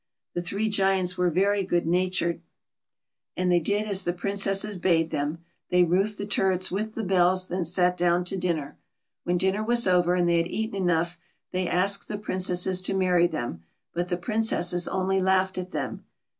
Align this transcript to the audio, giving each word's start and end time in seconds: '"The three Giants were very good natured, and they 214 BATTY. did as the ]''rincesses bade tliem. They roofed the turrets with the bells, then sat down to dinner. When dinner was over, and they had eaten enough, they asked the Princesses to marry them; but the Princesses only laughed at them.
'"The 0.33 0.41
three 0.41 0.67
Giants 0.67 1.15
were 1.15 1.29
very 1.29 1.63
good 1.63 1.85
natured, 1.85 2.41
and 3.37 3.51
they 3.51 3.59
214 3.59 3.61
BATTY. 3.61 3.85
did 3.85 3.91
as 3.91 4.03
the 4.03 4.13
]''rincesses 4.13 4.81
bade 4.81 5.11
tliem. 5.11 5.37
They 5.69 5.83
roofed 5.83 6.17
the 6.17 6.25
turrets 6.25 6.71
with 6.71 6.95
the 6.95 7.03
bells, 7.03 7.45
then 7.49 7.63
sat 7.63 7.97
down 7.97 8.23
to 8.23 8.35
dinner. 8.35 8.79
When 9.25 9.37
dinner 9.37 9.61
was 9.63 9.85
over, 9.85 10.15
and 10.15 10.27
they 10.27 10.37
had 10.37 10.47
eaten 10.47 10.75
enough, 10.75 11.19
they 11.51 11.67
asked 11.67 12.07
the 12.07 12.17
Princesses 12.17 12.81
to 12.81 12.95
marry 12.95 13.27
them; 13.27 13.61
but 13.93 14.07
the 14.07 14.17
Princesses 14.17 14.87
only 14.87 15.21
laughed 15.21 15.59
at 15.59 15.69
them. 15.69 16.03